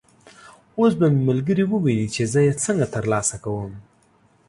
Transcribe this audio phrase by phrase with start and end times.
[0.77, 3.73] اوس به مې ملګري وویني چې زه یې څنګه تر لاسه کوم.